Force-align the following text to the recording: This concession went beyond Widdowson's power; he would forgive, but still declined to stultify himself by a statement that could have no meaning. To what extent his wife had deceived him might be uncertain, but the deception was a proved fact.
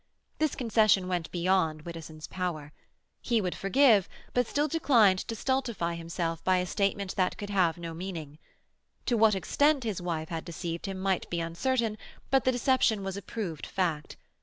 This 0.39 0.55
concession 0.55 1.07
went 1.07 1.29
beyond 1.29 1.83
Widdowson's 1.83 2.25
power; 2.25 2.73
he 3.21 3.39
would 3.39 3.53
forgive, 3.53 4.09
but 4.33 4.47
still 4.47 4.67
declined 4.67 5.19
to 5.19 5.35
stultify 5.35 5.93
himself 5.93 6.43
by 6.43 6.57
a 6.57 6.65
statement 6.65 7.15
that 7.17 7.37
could 7.37 7.51
have 7.51 7.77
no 7.77 7.93
meaning. 7.93 8.39
To 9.05 9.15
what 9.15 9.35
extent 9.35 9.83
his 9.83 10.01
wife 10.01 10.29
had 10.29 10.43
deceived 10.43 10.87
him 10.87 10.97
might 10.97 11.29
be 11.29 11.39
uncertain, 11.39 11.99
but 12.31 12.45
the 12.45 12.51
deception 12.51 13.03
was 13.03 13.15
a 13.15 13.21
proved 13.21 13.67
fact. 13.67 14.17